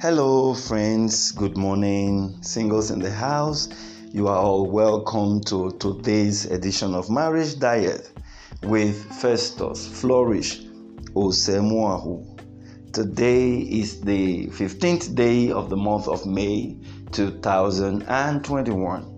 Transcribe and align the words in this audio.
Hello, 0.00 0.54
friends. 0.54 1.32
Good 1.32 1.56
morning. 1.56 2.40
Singles 2.40 2.92
in 2.92 3.00
the 3.00 3.10
house. 3.10 3.68
You 4.12 4.28
are 4.28 4.36
all 4.36 4.70
welcome 4.70 5.40
to 5.46 5.72
today's 5.80 6.46
edition 6.46 6.94
of 6.94 7.10
Marriage 7.10 7.58
Diet 7.58 8.08
with 8.62 9.12
Festus 9.20 9.88
Flourish 9.88 10.60
Osemuahu. 11.16 12.24
Today 12.92 13.56
is 13.56 14.00
the 14.00 14.46
15th 14.46 15.16
day 15.16 15.50
of 15.50 15.68
the 15.68 15.76
month 15.76 16.06
of 16.06 16.24
May 16.26 16.76
2021 17.10 19.17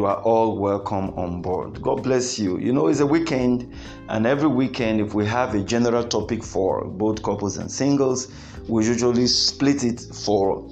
you 0.00 0.06
are 0.06 0.22
all 0.22 0.56
welcome 0.56 1.10
on 1.18 1.42
board. 1.42 1.82
God 1.82 2.02
bless 2.02 2.38
you. 2.38 2.56
You 2.58 2.72
know, 2.72 2.86
it's 2.86 3.00
a 3.00 3.06
weekend, 3.06 3.70
and 4.08 4.26
every 4.26 4.48
weekend, 4.48 4.98
if 4.98 5.12
we 5.12 5.26
have 5.26 5.54
a 5.54 5.62
general 5.62 6.02
topic 6.02 6.42
for 6.42 6.86
both 6.86 7.22
couples 7.22 7.58
and 7.58 7.70
singles, 7.70 8.32
we 8.66 8.86
usually 8.86 9.26
split 9.26 9.84
it 9.84 10.00
for 10.00 10.66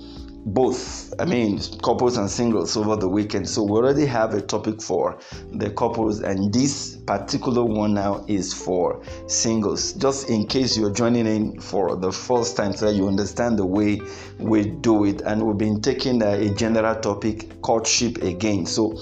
both 0.54 1.14
i 1.20 1.24
mean 1.24 1.58
couples 1.82 2.16
and 2.16 2.30
singles 2.30 2.76
over 2.76 2.96
the 2.96 3.08
weekend. 3.08 3.48
So 3.48 3.62
we 3.62 3.72
already 3.72 4.06
have 4.06 4.34
a 4.34 4.40
topic 4.40 4.80
for 4.80 5.18
the 5.52 5.70
couples 5.70 6.20
and 6.20 6.52
this 6.52 6.96
particular 6.96 7.64
one 7.64 7.94
now 7.94 8.24
is 8.28 8.52
for 8.52 9.02
singles. 9.26 9.92
Just 9.94 10.28
in 10.28 10.46
case 10.46 10.76
you're 10.76 10.92
joining 10.92 11.26
in 11.26 11.60
for 11.60 11.96
the 11.96 12.12
first 12.12 12.56
time 12.56 12.74
so 12.74 12.86
that 12.86 12.94
you 12.94 13.08
understand 13.08 13.58
the 13.58 13.66
way 13.66 14.00
we 14.38 14.70
do 14.70 15.04
it. 15.04 15.22
And 15.22 15.42
we've 15.42 15.58
been 15.58 15.80
taking 15.80 16.22
a, 16.22 16.32
a 16.32 16.54
general 16.54 16.94
topic 17.00 17.60
courtship 17.62 18.22
again. 18.22 18.66
So 18.66 18.98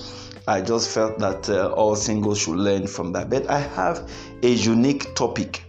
I 0.49 0.61
just 0.61 0.91
felt 0.91 1.19
that 1.19 1.49
uh, 1.49 1.73
all 1.73 1.97
singles 1.97 2.41
should 2.41 2.57
learn 2.57 2.87
from 2.87 3.13
that. 3.13 3.29
But 3.31 3.51
I 3.51 3.59
have 3.59 4.11
a 4.43 4.49
unique 4.49 5.15
topic 5.15 5.63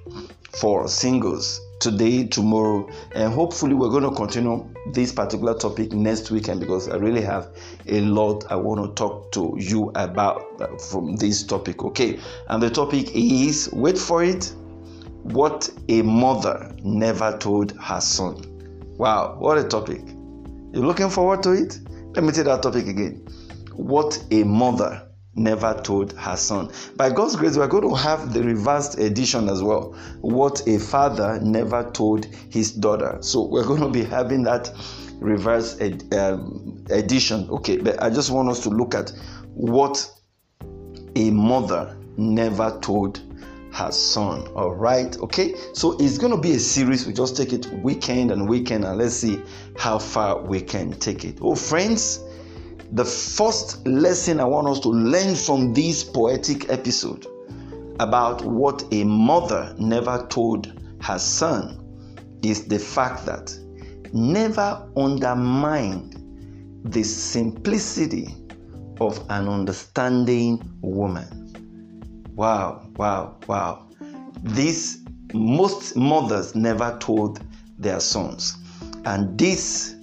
for 0.51 0.87
singles 0.87 1.61
today, 1.79 2.25
tomorrow, 2.25 2.89
and 3.13 3.33
hopefully 3.33 3.73
we're 3.73 3.89
going 3.89 4.03
to 4.03 4.11
continue 4.11 4.67
this 4.93 5.11
particular 5.11 5.57
topic 5.57 5.93
next 5.93 6.31
weekend 6.31 6.59
because 6.59 6.89
I 6.89 6.97
really 6.97 7.21
have 7.21 7.55
a 7.87 8.01
lot 8.01 8.51
I 8.51 8.55
want 8.55 8.83
to 8.83 8.93
talk 8.95 9.31
to 9.33 9.55
you 9.59 9.91
about 9.95 10.61
uh, 10.61 10.75
from 10.77 11.15
this 11.15 11.43
topic. 11.43 11.83
Okay, 11.83 12.19
and 12.49 12.61
the 12.61 12.69
topic 12.69 13.11
is 13.13 13.69
wait 13.73 13.97
for 13.97 14.23
it 14.23 14.53
what 15.33 15.69
a 15.89 16.01
mother 16.03 16.73
never 16.83 17.37
told 17.37 17.73
her 17.81 17.99
son. 17.99 18.41
Wow, 18.97 19.35
what 19.39 19.57
a 19.57 19.63
topic! 19.63 20.01
You're 20.71 20.85
looking 20.85 21.09
forward 21.09 21.43
to 21.43 21.51
it? 21.51 21.79
Let 22.15 22.23
me 22.23 22.31
take 22.31 22.45
that 22.45 22.63
topic 22.63 22.87
again. 22.87 23.27
What 23.73 24.23
a 24.31 24.43
mother 24.43 25.06
never 25.37 25.79
told 25.83 26.13
her 26.13 26.35
son. 26.35 26.71
By 26.95 27.11
God's 27.11 27.35
grace, 27.35 27.55
we're 27.55 27.67
going 27.67 27.87
to 27.87 27.95
have 27.95 28.33
the 28.33 28.43
reversed 28.43 28.97
edition 28.97 29.47
as 29.49 29.63
well. 29.63 29.95
What 30.21 30.67
a 30.67 30.79
father 30.79 31.39
never 31.41 31.89
told 31.91 32.25
his 32.49 32.71
daughter. 32.71 33.17
So 33.21 33.45
we're 33.45 33.65
going 33.65 33.81
to 33.81 33.89
be 33.89 34.03
having 34.03 34.43
that 34.43 34.71
reverse 35.19 35.79
ed, 35.79 36.13
um, 36.13 36.83
edition. 36.89 37.47
Okay, 37.49 37.77
but 37.77 38.01
I 38.01 38.09
just 38.09 38.31
want 38.31 38.49
us 38.49 38.61
to 38.61 38.69
look 38.69 38.95
at 38.95 39.11
what 39.53 40.09
a 41.15 41.31
mother 41.31 41.97
never 42.17 42.77
told 42.81 43.21
her 43.73 43.91
son. 43.91 44.47
All 44.55 44.73
right, 44.73 45.15
okay. 45.19 45.55
So 45.73 45.97
it's 45.99 46.17
going 46.17 46.31
to 46.31 46.39
be 46.39 46.53
a 46.53 46.59
series. 46.59 47.05
We 47.05 47.13
just 47.13 47.37
take 47.37 47.53
it 47.53 47.67
weekend 47.83 48.31
and 48.31 48.49
weekend, 48.49 48.85
and 48.85 48.97
let's 48.97 49.15
see 49.15 49.41
how 49.77 49.99
far 49.99 50.41
we 50.41 50.61
can 50.61 50.93
take 50.93 51.23
it. 51.25 51.37
Oh, 51.41 51.55
friends 51.55 52.23
the 52.91 53.05
first 53.05 53.85
lesson 53.85 54.39
I 54.39 54.45
want 54.45 54.67
us 54.67 54.79
to 54.81 54.89
learn 54.89 55.35
from 55.35 55.73
this 55.73 56.03
poetic 56.03 56.69
episode 56.69 57.25
about 57.99 58.43
what 58.45 58.83
a 58.91 59.03
mother 59.03 59.75
never 59.77 60.25
told 60.29 60.79
her 61.01 61.19
son 61.19 61.83
is 62.43 62.65
the 62.65 62.79
fact 62.79 63.25
that 63.25 63.57
never 64.13 64.87
undermine 64.95 66.13
the 66.85 67.03
simplicity 67.03 68.33
of 68.99 69.19
an 69.29 69.47
understanding 69.47 70.61
woman. 70.81 71.43
Wow, 72.35 72.87
wow, 72.95 73.37
wow. 73.47 73.87
This 74.43 74.99
most 75.33 75.95
mothers 75.95 76.55
never 76.55 76.97
told 76.99 77.41
their 77.77 77.99
sons. 77.99 78.55
And 79.05 79.37
this, 79.37 79.95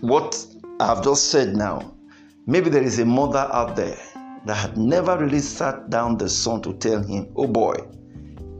what 0.00 0.46
I've 0.80 1.02
just 1.02 1.32
said 1.32 1.56
now, 1.56 1.92
maybe 2.46 2.70
there 2.70 2.84
is 2.84 3.00
a 3.00 3.04
mother 3.04 3.50
out 3.52 3.74
there 3.74 3.98
that 4.46 4.54
had 4.54 4.78
never 4.78 5.18
really 5.18 5.40
sat 5.40 5.90
down 5.90 6.16
the 6.16 6.28
son 6.28 6.62
to 6.62 6.72
tell 6.74 7.02
him, 7.02 7.32
oh 7.34 7.48
boy, 7.48 7.74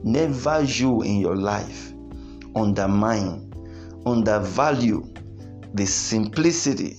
never 0.02 0.62
you 0.62 1.02
in 1.02 1.20
your 1.20 1.36
life 1.36 1.92
undermine, 2.56 3.52
undervalue 4.04 5.06
the 5.74 5.86
simplicity 5.86 6.96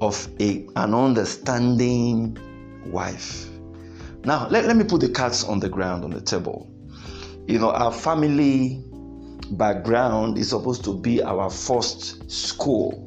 of 0.00 0.28
a, 0.38 0.68
an 0.76 0.94
understanding 0.94 2.38
wife. 2.86 3.48
Now, 4.24 4.46
let, 4.48 4.66
let 4.66 4.76
me 4.76 4.84
put 4.84 5.00
the 5.00 5.08
cards 5.08 5.42
on 5.42 5.58
the 5.58 5.68
ground, 5.68 6.04
on 6.04 6.10
the 6.10 6.20
table. 6.20 6.70
You 7.48 7.58
know, 7.58 7.72
our 7.72 7.92
family 7.92 8.84
background 9.50 10.38
is 10.38 10.50
supposed 10.50 10.84
to 10.84 10.96
be 10.96 11.20
our 11.20 11.50
first 11.50 12.30
school 12.30 13.05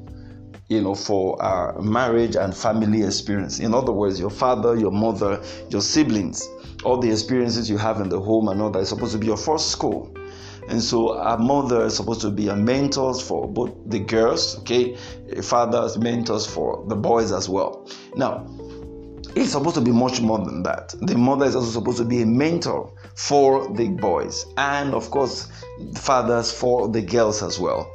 you 0.69 0.81
know, 0.81 0.93
for 0.95 1.43
uh, 1.43 1.81
marriage 1.81 2.35
and 2.35 2.55
family 2.55 3.03
experience. 3.03 3.59
In 3.59 3.73
other 3.73 3.91
words, 3.91 4.19
your 4.19 4.29
father, 4.29 4.75
your 4.75 4.91
mother, 4.91 5.41
your 5.69 5.81
siblings, 5.81 6.47
all 6.83 6.97
the 6.97 7.11
experiences 7.11 7.69
you 7.69 7.77
have 7.77 7.99
in 7.99 8.09
the 8.09 8.19
home 8.19 8.47
and 8.47 8.61
all 8.61 8.69
that 8.69 8.79
is 8.79 8.89
supposed 8.89 9.11
to 9.13 9.17
be 9.17 9.25
your 9.25 9.37
first 9.37 9.71
school. 9.71 10.15
And 10.69 10.79
so 10.81 11.13
a 11.13 11.37
mother 11.37 11.85
is 11.85 11.95
supposed 11.95 12.21
to 12.21 12.29
be 12.29 12.47
a 12.49 12.55
mentor 12.55 13.15
for 13.15 13.47
both 13.47 13.71
the 13.87 13.99
girls, 13.99 14.59
okay, 14.59 14.95
A 15.35 15.41
fathers, 15.41 15.97
mentors 15.97 16.45
for 16.45 16.85
the 16.87 16.95
boys 16.95 17.31
as 17.31 17.49
well. 17.49 17.89
Now, 18.15 18.45
it's 19.35 19.51
supposed 19.51 19.75
to 19.75 19.81
be 19.81 19.91
much 19.91 20.21
more 20.21 20.39
than 20.39 20.63
that. 20.63 20.93
The 21.01 21.17
mother 21.17 21.45
is 21.45 21.55
also 21.55 21.69
supposed 21.69 21.97
to 21.99 22.05
be 22.05 22.21
a 22.21 22.25
mentor 22.25 22.91
for 23.15 23.67
the 23.75 23.89
boys, 23.89 24.45
and 24.57 24.93
of 24.93 25.11
course, 25.11 25.49
fathers 25.95 26.51
for 26.51 26.87
the 26.87 27.01
girls 27.01 27.43
as 27.43 27.59
well. 27.59 27.91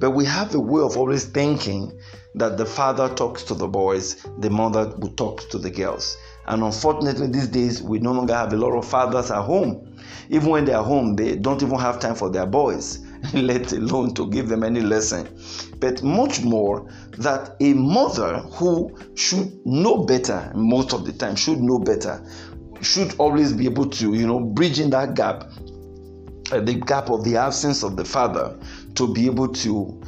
But 0.00 0.10
we 0.12 0.24
have 0.24 0.54
a 0.54 0.60
way 0.60 0.82
of 0.82 0.96
always 0.96 1.24
thinking 1.24 1.98
that 2.34 2.56
the 2.56 2.66
father 2.66 3.08
talks 3.08 3.42
to 3.44 3.54
the 3.54 3.68
boys, 3.68 4.24
the 4.38 4.50
mother 4.50 4.94
would 4.98 5.16
talk 5.16 5.48
to 5.50 5.58
the 5.58 5.70
girls. 5.70 6.16
And 6.46 6.62
unfortunately, 6.62 7.26
these 7.26 7.48
days, 7.48 7.82
we 7.82 7.98
no 7.98 8.12
longer 8.12 8.34
have 8.34 8.52
a 8.52 8.56
lot 8.56 8.72
of 8.72 8.86
fathers 8.86 9.30
at 9.30 9.42
home. 9.42 9.96
Even 10.30 10.50
when 10.50 10.64
they 10.64 10.72
are 10.72 10.84
home, 10.84 11.14
they 11.16 11.36
don't 11.36 11.62
even 11.62 11.78
have 11.78 12.00
time 12.00 12.14
for 12.14 12.30
their 12.30 12.46
boys, 12.46 13.00
let 13.32 13.72
alone 13.72 14.14
to 14.14 14.30
give 14.30 14.48
them 14.48 14.62
any 14.62 14.80
lesson. 14.80 15.28
But 15.80 16.02
much 16.02 16.42
more 16.42 16.90
that 17.18 17.56
a 17.60 17.74
mother 17.74 18.38
who 18.38 18.96
should 19.14 19.64
know 19.66 20.04
better, 20.04 20.52
most 20.54 20.92
of 20.92 21.04
the 21.04 21.12
time, 21.12 21.36
should 21.36 21.60
know 21.60 21.78
better, 21.78 22.24
should 22.80 23.14
always 23.18 23.52
be 23.52 23.64
able 23.66 23.88
to, 23.90 24.14
you 24.14 24.26
know, 24.26 24.40
bridge 24.40 24.80
in 24.80 24.90
that 24.90 25.14
gap, 25.14 25.44
uh, 26.52 26.60
the 26.60 26.74
gap 26.86 27.10
of 27.10 27.24
the 27.24 27.36
absence 27.36 27.82
of 27.82 27.96
the 27.96 28.04
father, 28.04 28.58
to 28.94 29.12
be 29.12 29.26
able 29.26 29.48
to 29.48 30.00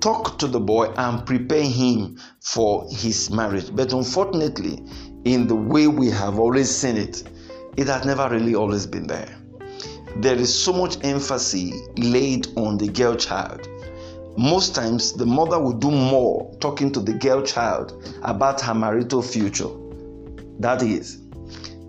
talk 0.00 0.38
to 0.38 0.46
the 0.46 0.60
boy 0.60 0.86
and 0.96 1.26
prepare 1.26 1.64
him 1.64 2.18
for 2.40 2.86
his 2.90 3.30
marriage. 3.30 3.74
But 3.74 3.92
unfortunately, 3.92 4.82
in 5.24 5.46
the 5.46 5.56
way 5.56 5.86
we 5.88 6.10
have 6.10 6.38
always 6.38 6.70
seen 6.70 6.96
it, 6.96 7.24
it 7.76 7.86
has 7.86 8.04
never 8.04 8.28
really 8.28 8.54
always 8.54 8.86
been 8.86 9.06
there. 9.06 9.37
There 10.16 10.36
is 10.36 10.52
so 10.52 10.72
much 10.72 10.98
emphasis 11.04 11.72
laid 11.96 12.48
on 12.56 12.78
the 12.78 12.88
girl 12.88 13.14
child. 13.14 13.68
Most 14.36 14.74
times, 14.74 15.12
the 15.12 15.26
mother 15.26 15.60
will 15.60 15.72
do 15.72 15.90
more 15.90 16.56
talking 16.60 16.92
to 16.92 17.00
the 17.00 17.12
girl 17.12 17.42
child 17.42 18.14
about 18.22 18.60
her 18.60 18.74
marital 18.74 19.22
future. 19.22 19.68
That 20.60 20.82
is, 20.82 21.16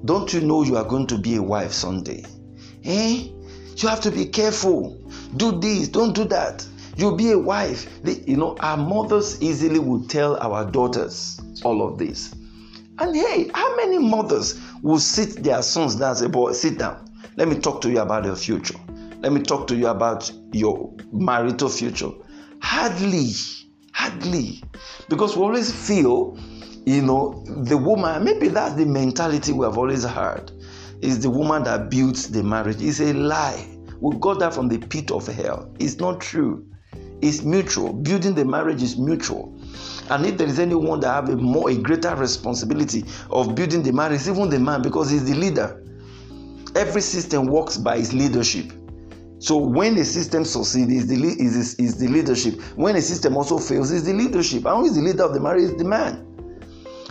don't 0.05 0.33
you 0.33 0.41
know 0.41 0.63
you 0.63 0.77
are 0.77 0.83
going 0.83 1.07
to 1.07 1.17
be 1.17 1.35
a 1.35 1.41
wife 1.43 1.71
someday? 1.71 2.23
Eh? 2.83 3.27
You 3.77 3.87
have 3.87 4.01
to 4.01 4.11
be 4.11 4.25
careful. 4.25 4.99
Do 5.37 5.59
this, 5.59 5.87
don't 5.87 6.13
do 6.13 6.25
that. 6.25 6.65
You'll 6.97 7.15
be 7.15 7.31
a 7.31 7.39
wife. 7.39 7.87
You 8.03 8.37
know, 8.37 8.57
our 8.59 8.77
mothers 8.77 9.41
easily 9.41 9.79
would 9.79 10.09
tell 10.09 10.35
our 10.37 10.69
daughters 10.69 11.39
all 11.63 11.87
of 11.87 11.97
this. 11.97 12.33
And 12.99 13.15
hey, 13.15 13.49
how 13.53 13.75
many 13.77 13.97
mothers 13.97 14.59
will 14.81 14.99
sit 14.99 15.43
their 15.43 15.61
sons 15.61 15.95
down 15.95 16.09
and 16.09 16.17
say, 16.17 16.27
Boy, 16.27 16.51
sit 16.51 16.77
down. 16.77 17.08
Let 17.39 17.47
me 17.47 17.55
talk 17.57 17.79
to 17.83 17.89
you 17.89 17.99
about 17.99 18.25
your 18.25 18.35
future. 18.35 18.77
Let 19.21 19.31
me 19.31 19.41
talk 19.41 19.65
to 19.67 19.75
you 19.75 19.87
about 19.87 20.29
your 20.51 20.93
marital 21.13 21.69
future. 21.69 22.09
Hardly, 22.61 23.31
hardly. 23.93 24.61
Because 25.07 25.37
we 25.37 25.43
always 25.43 25.71
feel, 25.71 26.37
you 26.85 27.01
know, 27.01 27.41
the 27.63 27.77
woman, 27.77 28.25
maybe 28.25 28.49
that's 28.49 28.73
the 28.73 28.85
mentality 28.85 29.53
we 29.53 29.65
have 29.65 29.77
always 29.77 30.03
heard, 30.03 30.51
is 30.99 31.21
the 31.21 31.29
woman 31.29 31.63
that 31.63 31.89
builds 31.89 32.29
the 32.29 32.43
marriage. 32.43 32.81
It's 32.81 32.99
a 32.99 33.13
lie. 33.13 33.65
We 34.01 34.17
got 34.17 34.39
that 34.39 34.53
from 34.53 34.67
the 34.67 34.77
pit 34.77 35.09
of 35.09 35.25
hell. 35.25 35.73
It's 35.79 35.95
not 35.95 36.19
true 36.19 36.67
It's 37.21 37.43
mutual. 37.43 37.93
Building 37.93 38.33
the 38.35 38.43
marriage 38.43 38.83
is 38.83 38.97
mutual. 38.97 39.57
And 40.09 40.25
if 40.25 40.37
there 40.37 40.47
is 40.47 40.59
anyone 40.59 40.99
that 41.01 41.13
have 41.13 41.29
a 41.29 41.37
more 41.37 41.69
a 41.69 41.75
greater 41.75 42.15
responsibility 42.15 43.05
of 43.29 43.55
building 43.55 43.83
the 43.83 43.93
marriage, 43.93 44.27
even 44.27 44.49
the 44.49 44.59
man, 44.59 44.81
because 44.81 45.09
he's 45.09 45.23
the 45.23 45.35
leader. 45.35 45.85
Every 46.75 47.01
system 47.01 47.47
works 47.47 47.77
by 47.77 47.97
its 47.97 48.13
leadership. 48.13 48.71
So 49.39 49.57
when 49.57 49.95
the 49.95 50.03
system 50.03 50.43
succeeds, 50.43 50.91
is 50.91 51.07
the 51.07 51.15
is, 51.15 51.75
is 51.75 51.97
the 51.97 52.07
leadership. 52.07 52.61
When 52.75 52.95
the 52.95 53.01
system 53.01 53.37
also 53.37 53.57
fails, 53.57 53.91
is 53.91 54.03
the 54.03 54.13
leadership. 54.13 54.65
And 54.65 54.77
who 54.77 54.85
is 54.85 54.95
the 54.95 55.01
leader 55.01 55.23
of 55.23 55.33
the 55.33 55.39
marriage? 55.39 55.63
Is 55.63 55.75
the 55.75 55.85
man. 55.85 56.25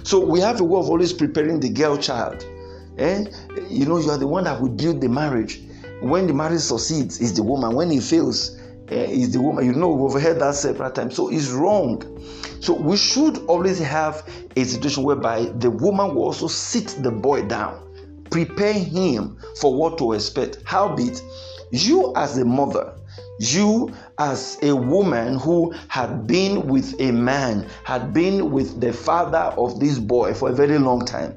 So 0.05 0.25
we 0.25 0.41
have 0.41 0.61
a 0.61 0.65
way 0.65 0.79
of 0.79 0.89
always 0.89 1.13
preparing 1.13 1.61
the 1.61 1.71
girl 1.71 1.97
child. 1.97 2.45
And 2.99 3.29
eh? 3.29 3.61
you 3.69 3.87
know, 3.87 3.99
you 3.99 4.11
are 4.11 4.19
the 4.19 4.27
one 4.27 4.45
that 4.45 4.61
will 4.61 4.71
build 4.71 5.01
the 5.01 5.09
marriage. 5.09 5.63
When 6.01 6.27
the 6.27 6.35
marriage 6.35 6.61
succeeds, 6.61 7.21
is 7.21 7.35
the 7.35 7.43
woman. 7.43 7.75
When 7.75 7.91
it 7.91 8.03
fails, 8.03 8.59
uh, 8.91 8.95
is 8.95 9.33
the 9.33 9.41
woman. 9.41 9.67
You 9.67 9.73
know, 9.73 9.89
we've 9.89 10.23
heard 10.23 10.41
that 10.41 10.55
several 10.55 10.91
times. 10.91 11.17
So 11.17 11.29
it's 11.29 11.51
wrong. 11.51 12.03
So 12.61 12.75
we 12.75 12.97
should 12.97 13.39
always 13.47 13.79
have 13.79 14.29
a 14.57 14.65
situation 14.65 15.03
whereby 15.03 15.47
the 15.57 15.71
woman 15.71 16.15
will 16.15 16.25
also 16.25 16.47
sit 16.47 16.89
the 17.03 17.11
boy 17.11 17.43
down, 17.43 17.88
prepare 18.31 18.73
him 18.73 19.39
for 19.61 19.75
what 19.75 19.99
to 19.99 20.13
expect. 20.13 20.59
Howbeit, 20.65 21.23
you 21.71 22.13
as 22.17 22.39
a 22.39 22.45
mother, 22.45 22.95
you 23.39 23.93
as 24.19 24.59
a 24.63 24.75
woman 24.75 25.39
who 25.39 25.75
had 25.89 26.27
been 26.27 26.67
with 26.67 26.95
a 27.01 27.13
man, 27.13 27.67
had 27.85 28.13
been 28.13 28.51
with 28.51 28.81
the 28.81 28.93
father 28.93 29.55
of 29.57 29.79
this 29.81 29.99
boy 29.99 30.35
for 30.35 30.51
a 30.51 30.53
very 30.53 30.79
long 30.79 31.05
time. 31.05 31.37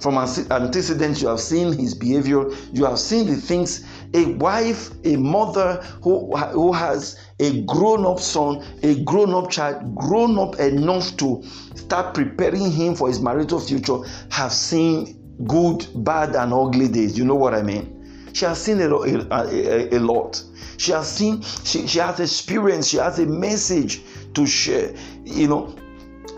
From 0.00 0.18
antecedents, 0.18 1.22
you 1.22 1.28
have 1.28 1.38
seen 1.38 1.72
his 1.72 1.94
behavior, 1.94 2.50
you 2.72 2.84
have 2.84 2.98
seen 2.98 3.26
the 3.28 3.36
things 3.36 3.84
a 4.14 4.24
wife, 4.34 4.90
a 5.04 5.14
mother 5.14 5.80
who, 6.02 6.36
who 6.36 6.72
has 6.72 7.18
a 7.38 7.62
grown 7.62 8.04
up 8.04 8.18
son, 8.18 8.64
a 8.82 9.00
grown 9.04 9.32
up 9.32 9.48
child, 9.48 9.94
grown 9.94 10.38
up 10.40 10.58
enough 10.58 11.16
to 11.18 11.42
start 11.76 12.14
preparing 12.14 12.72
him 12.72 12.96
for 12.96 13.06
his 13.06 13.20
marital 13.20 13.60
future, 13.60 13.98
have 14.30 14.52
seen 14.52 15.21
good, 15.46 15.86
bad, 15.94 16.34
and 16.34 16.52
ugly 16.52 16.88
days. 16.88 17.18
You 17.18 17.24
know 17.24 17.34
what 17.34 17.54
I 17.54 17.62
mean? 17.62 18.30
She 18.32 18.44
has 18.44 18.62
seen 18.62 18.80
a, 18.80 18.88
a, 18.88 19.26
a, 19.30 19.96
a 19.96 19.98
lot. 19.98 20.42
She 20.78 20.92
has 20.92 21.10
seen, 21.10 21.42
she, 21.64 21.86
she 21.86 21.98
has 21.98 22.18
experience, 22.18 22.88
she 22.88 22.96
has 22.96 23.18
a 23.18 23.26
message 23.26 24.02
to 24.34 24.46
share. 24.46 24.94
You 25.24 25.48
know, 25.48 25.76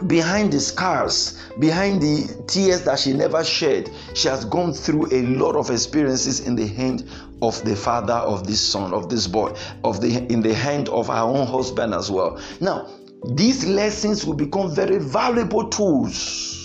behind 0.06 0.52
the 0.52 0.60
scars, 0.60 1.40
behind 1.58 2.02
the 2.02 2.44
tears 2.46 2.82
that 2.82 2.98
she 2.98 3.12
never 3.12 3.44
shed, 3.44 3.90
she 4.14 4.28
has 4.28 4.44
gone 4.44 4.72
through 4.72 5.08
a 5.12 5.22
lot 5.22 5.56
of 5.56 5.70
experiences 5.70 6.40
in 6.40 6.56
the 6.56 6.66
hand 6.66 7.08
of 7.42 7.64
the 7.64 7.76
father 7.76 8.14
of 8.14 8.46
this 8.46 8.60
son, 8.60 8.92
of 8.92 9.08
this 9.08 9.26
boy, 9.26 9.54
of 9.84 10.00
the 10.00 10.16
in 10.32 10.40
the 10.40 10.54
hand 10.54 10.88
of 10.88 11.06
her 11.06 11.22
own 11.22 11.46
husband 11.46 11.94
as 11.94 12.10
well. 12.10 12.40
Now, 12.60 12.88
these 13.32 13.64
lessons 13.66 14.24
will 14.24 14.34
become 14.34 14.74
very 14.74 14.98
valuable 14.98 15.68
tools, 15.68 16.63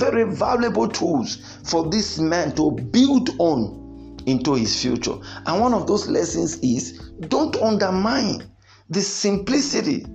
very 0.00 0.24
valuable 0.24 0.88
tools 0.88 1.60
for 1.64 1.88
this 1.90 2.18
man 2.18 2.54
to 2.56 2.72
build 2.72 3.30
on 3.38 4.16
into 4.26 4.54
his 4.54 4.80
future. 4.80 5.14
And 5.46 5.60
one 5.60 5.74
of 5.74 5.86
those 5.86 6.08
lessons 6.08 6.58
is 6.58 6.98
don't 7.28 7.56
undermine 7.56 8.42
the 8.88 9.00
simplicity 9.00 10.06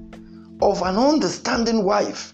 of 0.61 0.81
an 0.81 0.97
understanding 0.97 1.83
wife. 1.83 2.33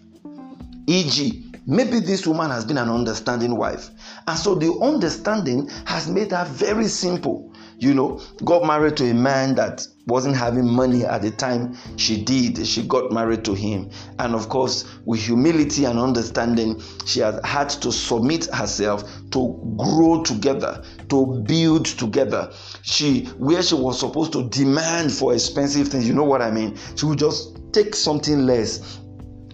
E.g., 0.88 1.51
maybe 1.68 2.00
this 2.00 2.25
woman 2.25 2.50
has 2.50 2.65
been 2.65 2.77
an 2.77 2.89
understanding 2.89 3.56
wife, 3.56 3.89
and 4.27 4.38
so 4.38 4.56
the 4.56 4.74
understanding 4.81 5.69
has 5.86 6.09
made 6.09 6.31
her 6.31 6.45
very 6.45 6.88
simple 6.88 7.51
you 7.81 7.95
know, 7.95 8.21
got 8.45 8.63
married 8.63 8.95
to 8.98 9.09
a 9.09 9.13
man 9.13 9.56
that 9.56 9.86
wasn't 10.07 10.36
having 10.36 10.68
money 10.68 11.06
at 11.06 11.21
the 11.21 11.31
time 11.31 11.77
she 11.98 12.24
did. 12.24 12.65
She 12.65 12.83
got 12.83 13.12
married 13.12 13.45
to 13.45 13.53
him. 13.53 13.89
And 14.19 14.33
of 14.36 14.50
course, 14.50 14.86
with 15.06 15.21
humility 15.21 15.86
and 15.86 16.00
understanding, 16.00 16.81
she 17.06 17.19
has 17.19 17.39
had 17.44 17.69
to 17.69 17.92
submit 17.92 18.45
herself 18.53 19.03
to 19.31 19.75
grow 19.77 20.24
together, 20.24 20.83
to 21.09 21.44
build 21.48 21.86
together. 21.86 22.51
She, 22.81 23.25
where 23.38 23.62
she 23.62 23.75
was 23.75 24.00
supposed 24.00 24.33
to 24.33 24.50
demand 24.50 25.12
for 25.12 25.33
expensive 25.33 25.88
things, 25.88 26.07
you 26.07 26.13
know 26.13 26.24
what 26.24 26.42
I 26.42 26.51
mean? 26.51 26.77
She 26.95 27.06
would 27.06 27.19
just 27.19 27.57
take 27.74 27.95
something 27.95 28.45
less 28.45 29.00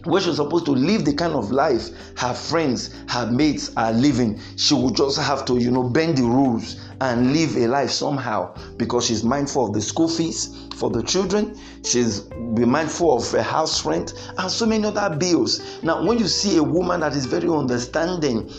where 0.07 0.21
she's 0.21 0.37
supposed 0.37 0.65
to 0.65 0.71
live 0.71 1.03
the 1.03 1.13
kind 1.13 1.33
of 1.33 1.51
life 1.51 1.89
her 2.17 2.33
friends, 2.33 2.95
her 3.09 3.29
mates 3.29 3.71
are 3.75 3.91
living, 3.91 4.39
she 4.55 4.73
would 4.73 4.95
just 4.95 5.19
have 5.19 5.43
to, 5.45 5.57
you 5.57 5.69
know, 5.69 5.83
bend 5.83 6.17
the 6.17 6.23
rules 6.23 6.77
and 7.01 7.33
live 7.33 7.55
a 7.57 7.67
life 7.67 7.91
somehow 7.91 8.53
because 8.77 9.05
she's 9.05 9.23
mindful 9.23 9.67
of 9.67 9.73
the 9.73 9.81
school 9.81 10.07
fees 10.07 10.67
for 10.75 10.89
the 10.89 11.03
children. 11.03 11.57
She's 11.83 12.21
be 12.21 12.65
mindful 12.65 13.17
of 13.17 13.33
a 13.33 13.43
house 13.43 13.85
rent 13.85 14.13
and 14.37 14.49
so 14.49 14.65
many 14.65 14.85
other 14.85 15.15
bills. 15.15 15.81
Now, 15.83 16.05
when 16.05 16.17
you 16.17 16.27
see 16.27 16.57
a 16.57 16.63
woman 16.63 17.01
that 17.01 17.13
is 17.13 17.25
very 17.25 17.49
understanding, 17.49 18.49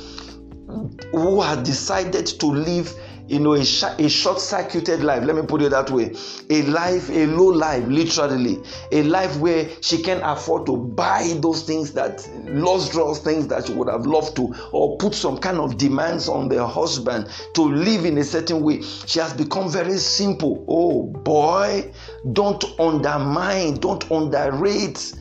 who 1.13 1.41
has 1.41 1.67
decided 1.67 2.27
to 2.27 2.47
live 2.47 2.93
you 3.29 3.39
know, 3.39 3.53
a, 3.53 3.65
sh- 3.65 3.85
a 3.99 4.09
short 4.09 4.41
circuited 4.41 5.03
life, 5.03 5.23
let 5.23 5.37
me 5.37 5.43
put 5.43 5.61
it 5.61 5.71
that 5.71 5.91
way. 5.91 6.15
A 6.49 6.63
life, 6.63 7.11
a 7.11 7.27
low 7.27 7.49
life, 7.49 7.87
literally. 7.87 8.59
A 8.91 9.03
life 9.03 9.37
where 9.39 9.69
she 9.83 10.03
can 10.03 10.23
afford 10.23 10.65
to 10.67 10.77
buy 10.77 11.35
those 11.41 11.63
things 11.63 11.93
that, 11.93 12.27
luxurious 12.47 13.19
things 13.19 13.47
that 13.49 13.67
she 13.67 13.75
would 13.75 13.89
have 13.89 14.07
loved 14.07 14.35
to, 14.37 14.55
or 14.73 14.97
put 14.97 15.15
some 15.15 15.37
kind 15.37 15.59
of 15.59 15.77
demands 15.77 16.29
on 16.29 16.49
the 16.49 16.67
husband 16.67 17.29
to 17.55 17.63
live 17.63 18.07
in 18.07 18.17
a 18.17 18.25
certain 18.25 18.63
way. 18.63 18.81
She 19.07 19.21
has 19.21 19.35
become 19.35 19.71
very 19.71 19.99
simple. 19.99 20.65
Oh 20.67 21.03
boy, 21.03 21.93
don't 22.33 22.65
undermine, 22.81 23.75
don't 23.75 24.11
underrate 24.11 25.15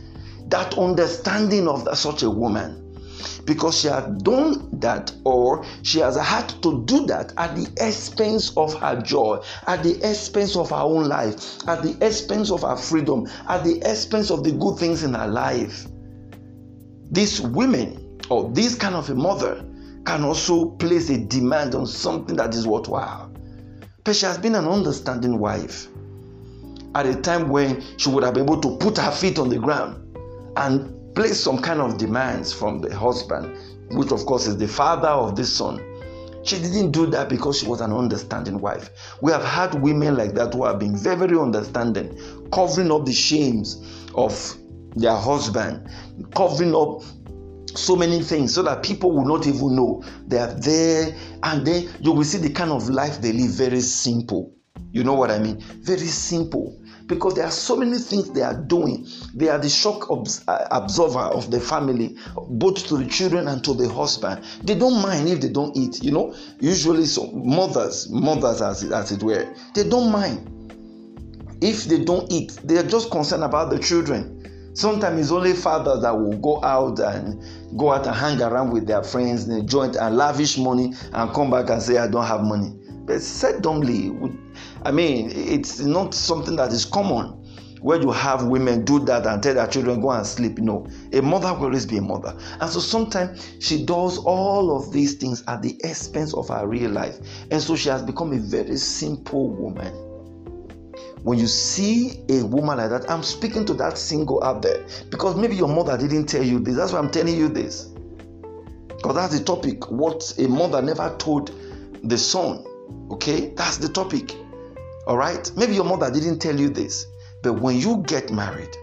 that 0.47 0.77
understanding 0.77 1.67
of 1.67 1.85
such 1.97 2.23
a 2.23 2.29
woman 2.29 2.86
because 3.45 3.79
she 3.79 3.87
had 3.87 4.23
done 4.23 4.69
that 4.79 5.13
or 5.23 5.65
she 5.83 5.99
has 5.99 6.17
had 6.17 6.49
to 6.61 6.83
do 6.85 7.05
that 7.05 7.33
at 7.37 7.55
the 7.55 7.67
expense 7.77 8.55
of 8.57 8.73
her 8.75 9.01
joy, 9.01 9.39
at 9.67 9.83
the 9.83 9.95
expense 10.07 10.55
of 10.55 10.69
her 10.69 10.75
own 10.75 11.07
life, 11.07 11.57
at 11.67 11.81
the 11.83 11.97
expense 12.05 12.51
of 12.51 12.61
her 12.61 12.75
freedom, 12.75 13.27
at 13.47 13.63
the 13.63 13.79
expense 13.89 14.29
of 14.29 14.43
the 14.43 14.51
good 14.51 14.77
things 14.77 15.03
in 15.03 15.13
her 15.13 15.27
life. 15.27 15.87
These 17.11 17.41
women 17.41 18.19
or 18.29 18.49
this 18.51 18.75
kind 18.75 18.95
of 18.95 19.09
a 19.09 19.15
mother 19.15 19.63
can 20.05 20.23
also 20.23 20.69
place 20.71 21.09
a 21.09 21.17
demand 21.17 21.75
on 21.75 21.85
something 21.85 22.35
that 22.37 22.53
is 22.55 22.67
worthwhile. 22.67 23.31
But 24.03 24.15
she 24.15 24.25
has 24.25 24.37
been 24.37 24.55
an 24.55 24.67
understanding 24.67 25.39
wife 25.39 25.87
at 26.95 27.05
a 27.05 27.15
time 27.15 27.49
when 27.49 27.83
she 27.97 28.09
would 28.09 28.23
have 28.23 28.33
been 28.33 28.43
able 28.43 28.61
to 28.61 28.77
put 28.77 28.97
her 28.97 29.11
feet 29.11 29.37
on 29.37 29.49
the 29.49 29.59
ground 29.59 30.03
and 30.55 30.96
place 31.17 31.39
some 31.39 31.57
kind 31.57 31.81
of 31.81 31.97
demands 31.97 32.53
from 32.53 32.79
the 32.79 32.95
husband, 32.95 33.57
which 33.89 34.11
of 34.11 34.23
course 34.27 34.45
is 34.45 34.55
the 34.55 34.67
father 34.67 35.07
of 35.07 35.35
this 35.35 35.51
son. 35.51 35.81
She 36.43 36.59
didn't 36.59 36.91
do 36.91 37.07
that 37.07 37.27
because 37.27 37.57
she 37.59 37.65
was 37.65 37.81
an 37.81 37.91
understanding 37.91 38.61
wife. 38.61 38.91
We 39.23 39.31
have 39.31 39.43
had 39.43 39.81
women 39.81 40.15
like 40.15 40.35
that 40.35 40.53
who 40.53 40.63
have 40.65 40.77
been 40.77 40.95
very, 40.95 41.15
very 41.15 41.35
understanding, 41.39 42.15
covering 42.53 42.91
up 42.91 43.05
the 43.05 43.13
shames 43.13 43.83
of 44.13 44.55
their 44.95 45.15
husband, 45.15 45.89
covering 46.35 46.75
up 46.75 47.01
so 47.73 47.95
many 47.95 48.21
things 48.21 48.53
so 48.53 48.61
that 48.61 48.83
people 48.83 49.11
will 49.11 49.25
not 49.25 49.47
even 49.47 49.75
know 49.75 50.03
they 50.27 50.37
are 50.37 50.53
there 50.53 51.15
and 51.41 51.65
then 51.65 51.89
you 51.99 52.11
will 52.11 52.23
see 52.23 52.37
the 52.37 52.51
kind 52.51 52.69
of 52.71 52.89
life 52.89 53.21
they 53.21 53.31
live 53.33 53.51
very 53.51 53.81
simple 53.81 54.53
you 54.91 55.03
know 55.03 55.13
what 55.13 55.29
i 55.29 55.37
mean 55.37 55.59
very 55.81 56.07
simple 56.07 56.79
because 57.07 57.35
there 57.35 57.45
are 57.45 57.51
so 57.51 57.75
many 57.75 57.97
things 57.97 58.29
they 58.31 58.41
are 58.41 58.53
doing. 58.53 59.07
They 59.33 59.49
are 59.49 59.57
the 59.57 59.69
shock 59.69 60.09
uh, 60.09 60.67
absorber 60.71 61.19
of 61.19 61.49
the 61.49 61.59
family, 61.59 62.17
both 62.49 62.85
to 62.87 62.97
the 62.97 63.05
children 63.05 63.47
and 63.47 63.63
to 63.63 63.73
the 63.73 63.89
husband. 63.89 64.43
They 64.63 64.75
don't 64.75 65.01
mind 65.01 65.29
if 65.29 65.41
they 65.41 65.49
don't 65.49 65.75
eat. 65.75 66.03
You 66.03 66.11
know, 66.11 66.35
usually 66.59 67.05
so 67.05 67.31
mothers, 67.31 68.09
mothers 68.09 68.61
as 68.61 68.83
as 68.91 69.11
it 69.11 69.23
were, 69.23 69.47
they 69.73 69.87
don't 69.87 70.11
mind 70.11 70.53
if 71.61 71.85
they 71.85 72.03
don't 72.03 72.31
eat. 72.31 72.59
They 72.63 72.77
are 72.77 72.87
just 72.87 73.09
concerned 73.09 73.43
about 73.43 73.69
the 73.69 73.79
children. 73.79 74.35
Sometimes 74.73 75.19
it's 75.19 75.31
only 75.31 75.53
fathers 75.53 76.03
that 76.03 76.11
will 76.11 76.37
go 76.37 76.63
out 76.63 76.99
and 76.99 77.41
go 77.79 77.91
out 77.91 78.05
and 78.05 78.15
hang 78.15 78.39
around 78.41 78.71
with 78.71 78.85
their 78.85 79.03
friends 79.03 79.47
in 79.47 79.53
a 79.53 79.63
joint 79.63 79.95
and 79.95 80.15
lavish 80.15 80.57
money 80.59 80.93
and 81.13 81.33
come 81.33 81.49
back 81.49 81.71
and 81.71 81.81
say, 81.81 81.97
I 81.97 82.07
don't 82.07 82.25
have 82.25 82.43
money. 82.43 82.77
But 83.05 83.15
seldomly, 83.15 84.37
I 84.83 84.91
mean, 84.91 85.31
it's 85.33 85.79
not 85.79 86.13
something 86.13 86.55
that 86.57 86.71
is 86.71 86.85
common 86.85 87.33
where 87.81 88.01
you 88.01 88.11
have 88.11 88.45
women 88.45 88.83
do 88.85 88.99
that 88.99 89.25
and 89.25 89.41
tell 89.41 89.53
their 89.53 89.67
children 89.67 90.01
go 90.01 90.11
and 90.11 90.25
sleep. 90.25 90.57
No, 90.59 90.87
a 91.13 91.21
mother 91.21 91.53
will 91.53 91.65
always 91.65 91.85
be 91.85 91.97
a 91.97 92.01
mother. 92.01 92.37
And 92.59 92.69
so 92.69 92.79
sometimes 92.79 93.57
she 93.59 93.85
does 93.85 94.17
all 94.17 94.75
of 94.75 94.91
these 94.91 95.15
things 95.15 95.43
at 95.47 95.61
the 95.61 95.79
expense 95.83 96.33
of 96.33 96.49
her 96.49 96.67
real 96.67 96.91
life. 96.91 97.17
And 97.51 97.61
so 97.61 97.75
she 97.75 97.89
has 97.89 98.01
become 98.01 98.33
a 98.33 98.39
very 98.39 98.77
simple 98.77 99.49
woman. 99.49 99.93
When 101.23 101.39
you 101.39 101.47
see 101.47 102.23
a 102.29 102.43
woman 102.45 102.77
like 102.77 102.89
that, 102.89 103.09
I'm 103.09 103.23
speaking 103.23 103.65
to 103.65 103.73
that 103.75 103.97
single 103.97 104.43
out 104.43 104.61
there 104.61 104.85
because 105.09 105.35
maybe 105.35 105.55
your 105.55 105.67
mother 105.67 105.97
didn't 105.97 106.25
tell 106.27 106.43
you 106.43 106.59
this. 106.59 106.75
That's 106.75 106.93
why 106.93 106.99
I'm 106.99 107.11
telling 107.11 107.37
you 107.37 107.49
this. 107.49 107.89
Because 108.87 109.15
that's 109.15 109.37
the 109.37 109.43
topic. 109.43 109.89
What 109.91 110.33
a 110.37 110.47
mother 110.47 110.81
never 110.81 111.15
told 111.17 111.51
the 112.03 112.17
son. 112.17 112.63
Okay, 113.11 113.49
that's 113.55 113.77
the 113.77 113.89
topic. 113.89 114.35
All 115.07 115.15
right? 115.15 115.49
Maybe 115.55 115.73
your 115.73 115.85
mother 115.85 116.11
didn't 116.11 116.39
tell 116.39 116.59
you 116.59 116.69
this, 116.69 117.05
but 117.41 117.53
when 117.61 117.77
you 117.77 118.03
get 118.05 118.29
married, 118.29 118.75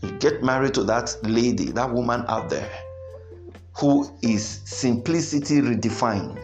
you 0.00 0.12
get 0.18 0.44
married 0.44 0.74
to 0.74 0.84
that 0.84 1.16
lady, 1.24 1.72
that 1.72 1.92
woman 1.92 2.24
out 2.28 2.48
there 2.48 2.70
who 3.76 4.08
is 4.22 4.60
simplicity 4.64 5.60
redefined. 5.60 6.38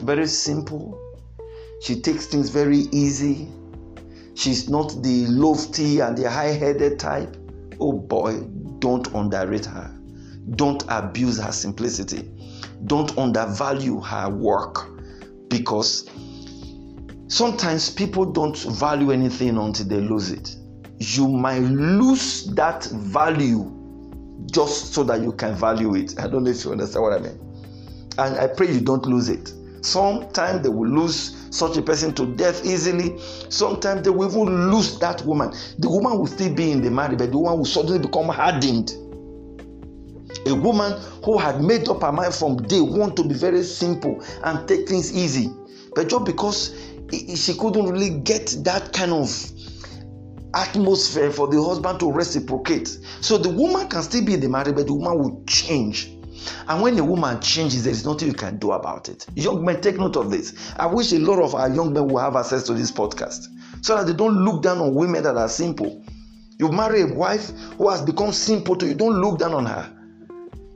Very 0.00 0.26
simple. 0.26 1.00
She 1.80 2.00
takes 2.00 2.26
things 2.26 2.50
very 2.50 2.88
easy. 2.90 3.48
she's 4.34 4.68
not 4.68 5.00
the 5.04 5.26
lofty 5.28 6.00
and 6.00 6.18
the 6.18 6.28
high 6.28 6.52
headed 6.52 6.98
type. 6.98 7.36
Oh 7.78 7.92
boy, 7.92 8.40
don't 8.80 9.06
underrate 9.14 9.66
her. 9.66 9.96
Don't 10.56 10.82
abuse 10.88 11.38
her 11.40 11.52
simplicity. 11.52 12.28
Don't 12.86 13.16
undervalue 13.16 14.00
her 14.00 14.28
work 14.28 14.90
because 15.48 16.10
sometimes 17.28 17.90
people 17.90 18.24
don't 18.24 18.56
value 18.56 19.10
anything 19.10 19.56
until 19.56 19.86
they 19.86 20.00
lose 20.00 20.30
it. 20.30 20.56
You 20.98 21.28
might 21.28 21.60
lose 21.60 22.46
that 22.54 22.84
value 22.84 23.70
just 24.50 24.94
so 24.94 25.02
that 25.04 25.20
you 25.20 25.32
can 25.32 25.54
value 25.54 25.94
it. 25.94 26.18
I 26.18 26.28
don't 26.28 26.44
know 26.44 26.50
if 26.50 26.64
you 26.64 26.72
understand 26.72 27.02
what 27.02 27.12
I 27.14 27.18
mean. 27.20 27.40
And 28.18 28.36
I 28.38 28.46
pray 28.46 28.70
you 28.70 28.80
don't 28.80 29.04
lose 29.06 29.28
it. 29.28 29.52
Sometimes 29.84 30.62
they 30.62 30.68
will 30.68 30.88
lose 30.88 31.36
such 31.50 31.76
a 31.76 31.82
person 31.82 32.14
to 32.14 32.26
death 32.36 32.64
easily. 32.64 33.18
Sometimes 33.48 34.02
they 34.02 34.10
will 34.10 34.30
even 34.30 34.70
lose 34.70 34.98
that 35.00 35.22
woman. 35.26 35.52
The 35.78 35.90
woman 35.90 36.18
will 36.18 36.26
still 36.26 36.54
be 36.54 36.70
in 36.70 36.80
the 36.80 36.90
marriage, 36.90 37.18
but 37.18 37.32
the 37.32 37.38
woman 37.38 37.58
will 37.58 37.64
suddenly 37.66 37.98
become 37.98 38.28
hardened. 38.28 38.94
A 40.46 40.54
woman 40.54 40.92
who 41.24 41.38
had 41.38 41.62
made 41.62 41.88
up 41.88 42.02
her 42.02 42.12
mind 42.12 42.34
from 42.34 42.56
day 42.62 42.80
one 42.80 43.14
to 43.14 43.24
be 43.24 43.34
very 43.34 43.62
simple 43.62 44.22
and 44.44 44.66
take 44.68 44.88
things 44.88 45.14
easy, 45.14 45.50
but 45.94 46.08
just 46.08 46.24
because 46.24 46.74
she 47.12 47.54
couldn't 47.54 47.86
really 47.86 48.20
get 48.20 48.56
that 48.64 48.92
kind 48.92 49.12
of 49.12 49.50
atmosphere 50.54 51.30
for 51.30 51.48
the 51.48 51.62
husband 51.62 52.00
to 52.00 52.10
reciprocate. 52.10 52.98
So 53.20 53.38
the 53.38 53.50
woman 53.50 53.88
can 53.88 54.02
still 54.02 54.24
be 54.24 54.34
in 54.34 54.40
the 54.40 54.48
marriage, 54.48 54.74
but 54.74 54.86
the 54.86 54.94
woman 54.94 55.18
will 55.18 55.44
change. 55.46 56.10
And 56.68 56.82
when 56.82 56.98
a 56.98 57.04
woman 57.04 57.40
changes, 57.40 57.84
there 57.84 57.92
is 57.92 58.04
nothing 58.04 58.28
you 58.28 58.34
can 58.34 58.58
do 58.58 58.72
about 58.72 59.08
it. 59.08 59.26
Young 59.34 59.64
men, 59.64 59.80
take 59.80 59.96
note 59.96 60.16
of 60.16 60.30
this. 60.30 60.54
I 60.76 60.86
wish 60.86 61.12
a 61.12 61.18
lot 61.18 61.42
of 61.42 61.54
our 61.54 61.68
young 61.68 61.92
men 61.92 62.08
will 62.08 62.18
have 62.18 62.36
access 62.36 62.62
to 62.64 62.74
this 62.74 62.90
podcast 62.90 63.46
so 63.82 63.96
that 63.96 64.06
they 64.06 64.12
don't 64.12 64.44
look 64.44 64.62
down 64.62 64.78
on 64.78 64.94
women 64.94 65.22
that 65.22 65.36
are 65.36 65.48
simple. 65.48 66.04
You 66.58 66.70
marry 66.70 67.02
a 67.02 67.06
wife 67.06 67.50
who 67.76 67.88
has 67.90 68.02
become 68.02 68.32
simple 68.32 68.76
to 68.76 68.86
you, 68.86 68.94
don't 68.94 69.20
look 69.20 69.38
down 69.38 69.54
on 69.54 69.66
her. 69.66 69.90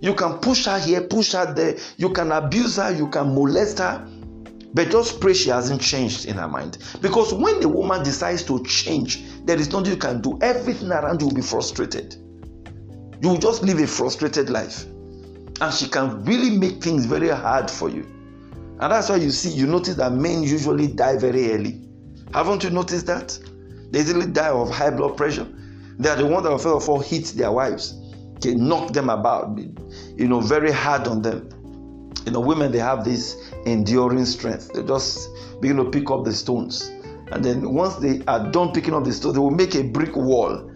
You 0.01 0.15
can 0.15 0.39
push 0.39 0.67
her 0.67 0.79
here, 0.79 1.03
push 1.03 1.33
her 1.33 1.53
there, 1.53 1.77
you 1.97 2.11
can 2.11 2.33
abuse 2.33 2.77
her, 2.77 2.93
you 2.93 3.09
can 3.09 3.35
molest 3.35 3.79
her, 3.79 4.07
but 4.79 4.93
just 4.93 5.19
pray 5.19 5.35
she 5.35 5.51
hasn't 5.51 5.81
changed 5.81 6.27
in 6.27 6.37
her 6.37 6.47
mind. 6.47 6.79
Because 7.01 7.35
when 7.35 7.59
the 7.59 7.69
woman 7.69 8.05
decides 8.05 8.45
to 8.45 8.63
change, 8.63 9.25
there 9.45 9.59
is 9.59 9.73
nothing 9.73 9.91
you 9.91 9.97
can 9.97 10.21
do. 10.21 10.39
Everything 10.41 10.93
around 10.93 11.21
you 11.21 11.27
will 11.27 11.35
be 11.35 11.43
frustrated. 11.43 12.15
You 13.21 13.31
will 13.31 13.39
just 13.39 13.65
live 13.65 13.81
a 13.81 13.89
frustrated 13.89 14.51
life. 14.51 14.85
And 15.61 15.75
she 15.75 15.89
can 15.89 16.25
really 16.25 16.57
make 16.57 16.81
things 16.81 17.07
very 17.07 17.29
hard 17.29 17.69
for 17.69 17.89
you. 17.89 18.03
And 18.79 18.93
that's 18.93 19.09
why 19.09 19.17
you 19.17 19.33
see, 19.33 19.51
you 19.51 19.67
notice 19.67 19.97
that 19.97 20.13
men 20.13 20.45
usually 20.45 20.87
die 20.87 21.19
very 21.19 21.51
early. 21.51 21.83
Haven't 22.33 22.63
you 22.63 22.71
noticed 22.71 23.07
that? 23.07 23.37
They 23.91 23.99
easily 23.99 24.27
die 24.27 24.51
of 24.51 24.71
high 24.71 24.91
blood 24.91 25.17
pressure. 25.17 25.49
They 25.99 26.09
are 26.09 26.15
the 26.15 26.27
ones 26.27 26.45
that 26.45 26.53
first 26.53 26.67
of 26.67 26.89
all 26.89 27.01
hit 27.01 27.25
their 27.35 27.51
wives. 27.51 28.01
Okay, 28.37 28.55
knock 28.55 28.93
them 28.93 29.11
about, 29.11 29.59
you 30.17 30.29
know, 30.29 30.39
very 30.39 30.71
hard 30.71 31.09
on 31.09 31.21
them. 31.21 31.49
You 32.25 32.33
know, 32.33 32.41
women 32.41 32.73
they 32.73 32.79
have 32.79 33.05
this 33.05 33.37
enduring 33.67 34.25
strength. 34.25 34.73
They 34.73 34.83
just 34.83 35.31
begin 35.61 35.77
to 35.77 35.91
pick 35.91 36.11
up 36.11 36.25
the 36.25 36.33
stones. 36.33 36.91
And 37.31 37.45
then 37.45 37.75
once 37.75 37.97
they 37.97 38.23
are 38.27 38.51
done 38.51 38.73
picking 38.73 38.95
up 38.95 39.05
the 39.05 39.13
stones, 39.13 39.35
they 39.35 39.41
will 39.41 39.51
make 39.51 39.75
a 39.75 39.83
brick 39.83 40.17
wall. 40.17 40.71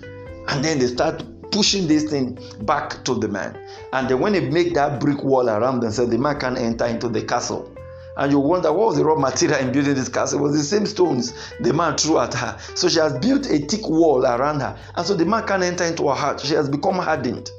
And 0.48 0.64
then 0.64 0.78
they 0.78 0.86
start 0.86 1.24
pushing 1.50 1.86
this 1.86 2.04
thing 2.04 2.38
back 2.62 3.04
to 3.04 3.14
the 3.14 3.28
man. 3.28 3.58
And 3.92 4.08
then 4.08 4.20
when 4.20 4.32
they 4.32 4.48
make 4.48 4.74
that 4.74 5.00
brick 5.00 5.22
wall 5.22 5.48
around 5.48 5.80
themselves, 5.80 6.10
the 6.10 6.18
man 6.18 6.38
can 6.38 6.56
enter 6.56 6.86
into 6.86 7.08
the 7.08 7.22
castle. 7.22 7.70
And 8.16 8.30
you 8.30 8.38
wonder 8.38 8.70
what 8.72 8.88
was 8.88 8.96
the 8.96 9.04
raw 9.04 9.14
material 9.14 9.58
in 9.58 9.72
building 9.72 9.94
this 9.94 10.08
castle? 10.08 10.38
It 10.40 10.42
was 10.42 10.52
the 10.52 10.62
same 10.62 10.84
stones 10.84 11.32
the 11.60 11.72
man 11.72 11.96
threw 11.96 12.18
at 12.18 12.34
her. 12.34 12.58
So 12.74 12.88
she 12.88 12.98
has 12.98 13.18
built 13.18 13.46
a 13.46 13.58
thick 13.58 13.88
wall 13.88 14.26
around 14.26 14.60
her. 14.60 14.78
And 14.94 15.06
so 15.06 15.14
the 15.14 15.24
man 15.24 15.46
can't 15.46 15.62
enter 15.62 15.84
into 15.84 16.08
her 16.08 16.14
heart. 16.14 16.40
She 16.40 16.54
has 16.54 16.68
become 16.68 16.96
hardened. 16.96 17.50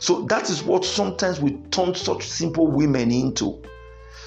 So 0.00 0.22
that 0.22 0.50
is 0.50 0.62
what 0.62 0.84
sometimes 0.84 1.40
we 1.40 1.52
turn 1.70 1.94
such 1.94 2.28
simple 2.28 2.66
women 2.66 3.10
into. 3.10 3.62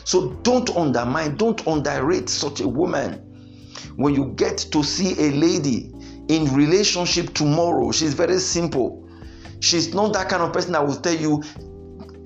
So 0.03 0.31
don't 0.43 0.69
undermine, 0.75 1.35
don't 1.35 1.65
underrate 1.67 2.29
such 2.29 2.61
a 2.61 2.67
woman. 2.67 3.23
When 3.95 4.15
you 4.15 4.33
get 4.35 4.57
to 4.71 4.83
see 4.83 5.13
a 5.19 5.31
lady 5.31 5.91
in 6.29 6.53
relationship 6.53 7.33
tomorrow, 7.33 7.91
she's 7.91 8.13
very 8.13 8.39
simple. 8.39 9.07
She's 9.59 9.93
not 9.93 10.13
that 10.13 10.29
kind 10.29 10.43
of 10.43 10.53
person 10.53 10.73
that 10.73 10.85
will 10.85 10.95
tell 10.95 11.15
you, 11.15 11.43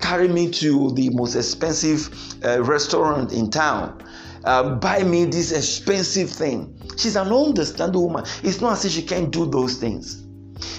carry 0.00 0.28
me 0.28 0.50
to 0.50 0.92
the 0.92 1.10
most 1.10 1.34
expensive 1.34 2.08
uh, 2.44 2.62
restaurant 2.62 3.32
in 3.32 3.50
town. 3.50 4.02
Uh, 4.44 4.74
buy 4.76 5.02
me 5.02 5.24
this 5.24 5.52
expensive 5.52 6.28
thing. 6.28 6.78
She's 6.96 7.16
an 7.16 7.32
understanding 7.32 8.00
woman. 8.00 8.24
It's 8.42 8.60
not 8.60 8.72
as 8.72 8.84
if 8.84 8.92
she 8.92 9.02
can't 9.02 9.30
do 9.30 9.46
those 9.46 9.76
things. 9.78 10.24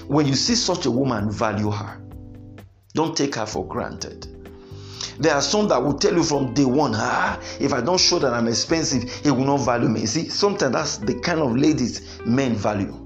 When 0.07 0.27
you 0.27 0.35
see 0.35 0.55
such 0.55 0.85
a 0.85 0.91
woman, 0.91 1.31
value 1.31 1.71
her. 1.71 1.99
Don't 2.93 3.17
take 3.17 3.35
her 3.35 3.45
for 3.45 3.65
granted. 3.67 4.27
There 5.19 5.33
are 5.33 5.41
some 5.41 5.67
that 5.69 5.83
will 5.83 5.97
tell 5.97 6.13
you 6.13 6.23
from 6.23 6.53
day 6.53 6.65
one, 6.65 6.93
ah, 6.95 7.39
if 7.59 7.73
I 7.73 7.81
don't 7.81 7.99
show 7.99 8.19
that 8.19 8.33
I'm 8.33 8.47
expensive, 8.47 9.11
he 9.23 9.31
will 9.31 9.45
not 9.45 9.57
value 9.57 9.89
me. 9.89 10.05
See, 10.05 10.29
sometimes 10.29 10.73
that's 10.73 10.97
the 10.97 11.19
kind 11.19 11.39
of 11.39 11.55
ladies 11.55 12.19
men 12.25 12.55
value. 12.55 12.99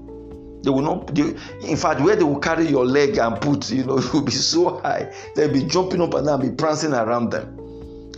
They 0.62 0.70
will 0.70 0.82
not. 0.82 1.14
They, 1.14 1.34
in 1.62 1.76
fact, 1.76 2.00
where 2.00 2.16
they 2.16 2.24
will 2.24 2.40
carry 2.40 2.66
your 2.66 2.84
leg 2.84 3.18
and 3.18 3.40
put, 3.40 3.70
you 3.70 3.84
know, 3.84 3.98
it 3.98 4.12
will 4.12 4.22
be 4.22 4.32
so 4.32 4.78
high. 4.80 5.12
They'll 5.34 5.52
be 5.52 5.64
jumping 5.64 6.02
up 6.02 6.14
and 6.14 6.26
down, 6.26 6.40
be 6.40 6.50
prancing 6.50 6.92
around 6.92 7.30
them 7.30 7.67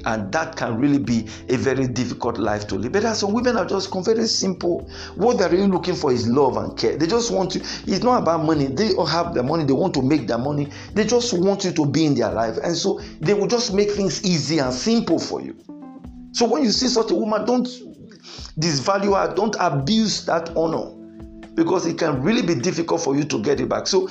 and 0.05 0.31
that 0.33 0.57
can 0.57 0.79
really 0.79 0.99
be 0.99 1.27
a 1.49 1.57
very 1.57 1.87
difficult 1.87 2.39
life 2.39 2.67
to 2.69 2.77
live. 2.77 2.93
But 2.93 3.03
there 3.03 3.13
are 3.13 3.15
some 3.15 3.33
women 3.33 3.57
are 3.57 3.67
just 3.67 3.93
very 4.05 4.27
simple. 4.27 4.91
What 5.15 5.39
they're 5.39 5.51
really 5.51 5.67
looking 5.67 5.95
for 5.95 6.13
is 6.13 6.29
love 6.29 6.57
and 6.57 6.77
care. 6.77 6.97
They 6.97 7.07
just 7.07 7.31
want 7.31 7.53
to. 7.53 7.61
It's 7.61 8.03
not 8.03 8.23
about 8.23 8.45
money. 8.45 8.67
They 8.67 8.95
all 8.95 9.07
have 9.07 9.35
their 9.35 9.43
money. 9.43 9.65
They 9.65 9.73
want 9.73 9.95
to 9.95 10.03
make 10.03 10.27
their 10.27 10.39
money. 10.39 10.69
They 10.95 11.05
just 11.05 11.33
want 11.33 11.65
you 11.65 11.73
to 11.73 11.87
be 11.87 12.07
in 12.07 12.15
their 12.15 12.31
life, 12.31 12.57
and 12.63 12.77
so 12.77 13.01
they 13.21 13.35
will 13.35 13.49
just 13.49 13.73
make 13.73 13.91
things 13.91 14.25
easy 14.25 14.59
and 14.59 14.73
simple 14.73 15.19
for 15.19 15.41
you. 15.41 15.57
So 16.33 16.47
when 16.47 16.63
you 16.63 16.71
see 16.71 16.89
such 16.89 17.11
a 17.11 17.15
woman, 17.15 17.45
don't 17.45 17.69
disvalue 18.59 19.15
her. 19.15 19.35
Don't 19.35 19.57
abuse 19.59 20.25
that 20.27 20.57
honor 20.57 20.97
because 21.55 21.87
it 21.87 21.99
can 21.99 22.23
really 22.23 22.43
be 22.43 22.55
difficult 22.55 23.01
for 23.03 23.17
you 23.17 23.25
to 23.25 23.43
get 23.43 23.61
it 23.61 23.69
back. 23.69 23.87
So, 23.87 24.09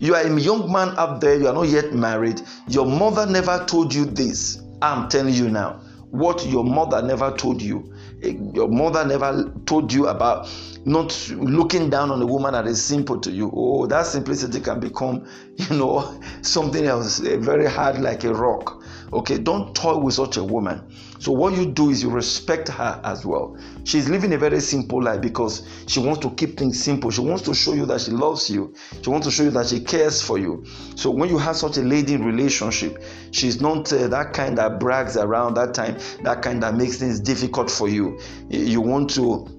you 0.00 0.14
are 0.14 0.22
a 0.22 0.40
young 0.40 0.70
man 0.70 0.90
up 0.96 1.20
there, 1.20 1.38
you 1.38 1.48
are 1.48 1.54
not 1.54 1.68
yet 1.68 1.92
married. 1.92 2.40
Your 2.68 2.86
mother 2.86 3.26
never 3.26 3.64
told 3.66 3.92
you 3.92 4.04
this 4.04 4.62
I'm 4.80 5.08
telling 5.08 5.34
you 5.34 5.48
now, 5.48 5.80
what 6.10 6.46
your 6.46 6.64
mother 6.64 7.02
never 7.02 7.36
told 7.36 7.60
you, 7.60 7.92
eh, 8.22 8.34
your 8.54 8.68
mother 8.68 9.04
never 9.04 9.52
told 9.66 9.92
you 9.92 10.06
about 10.06 10.48
not 10.84 11.28
looking 11.30 11.90
down 11.90 12.10
on 12.10 12.22
a 12.22 12.26
woman 12.26 12.52
that 12.52 12.66
is 12.66 12.82
simple 12.82 13.20
to 13.20 13.30
you. 13.30 13.50
Oh, 13.54 13.86
that 13.86 14.06
simplicity 14.06 14.60
can 14.60 14.80
become, 14.80 15.26
you 15.56 15.76
know, 15.76 16.20
something 16.42 16.84
else 16.86 17.18
very 17.18 17.66
hard 17.66 18.00
like 18.00 18.24
a 18.24 18.32
rock. 18.32 18.82
Okay, 19.12 19.38
don't 19.38 19.74
toy 19.74 19.96
with 19.96 20.14
such 20.14 20.36
a 20.36 20.44
woman. 20.44 20.82
So, 21.18 21.32
what 21.32 21.56
you 21.56 21.66
do 21.66 21.90
is 21.90 22.02
you 22.02 22.10
respect 22.10 22.68
her 22.68 23.00
as 23.04 23.24
well. 23.24 23.56
She's 23.84 24.08
living 24.08 24.34
a 24.34 24.38
very 24.38 24.60
simple 24.60 25.02
life 25.02 25.20
because 25.20 25.66
she 25.86 25.98
wants 25.98 26.20
to 26.20 26.30
keep 26.30 26.58
things 26.58 26.82
simple. 26.82 27.10
She 27.10 27.22
wants 27.22 27.42
to 27.42 27.54
show 27.54 27.72
you 27.72 27.86
that 27.86 28.02
she 28.02 28.10
loves 28.10 28.50
you. 28.50 28.74
She 29.02 29.08
wants 29.08 29.26
to 29.26 29.30
show 29.30 29.44
you 29.44 29.50
that 29.52 29.66
she 29.66 29.80
cares 29.80 30.20
for 30.20 30.38
you. 30.38 30.64
So, 30.94 31.10
when 31.10 31.28
you 31.30 31.38
have 31.38 31.56
such 31.56 31.78
a 31.78 31.82
lady 31.82 32.16
relationship, 32.16 33.02
she's 33.30 33.60
not 33.60 33.92
uh, 33.92 34.08
that 34.08 34.34
kind 34.34 34.58
that 34.58 34.78
brags 34.78 35.16
around 35.16 35.54
that 35.54 35.72
time, 35.74 35.96
that 36.22 36.42
kind 36.42 36.62
that 36.62 36.74
makes 36.74 36.98
things 36.98 37.18
difficult 37.18 37.70
for 37.70 37.88
you. 37.88 38.20
You 38.50 38.80
want 38.82 39.10
to 39.10 39.57